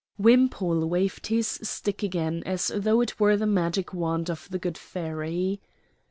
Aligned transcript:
Wimpole 0.17 0.87
waved 0.87 1.27
his 1.27 1.45
stick 1.61 2.01
again 2.01 2.41
as 2.43 2.71
though 2.75 3.01
it 3.01 3.19
were 3.19 3.37
the 3.37 3.45
magic 3.45 3.93
wand 3.93 4.31
of 4.31 4.47
the 4.49 4.57
good 4.57 4.75
fairy. 4.79 5.61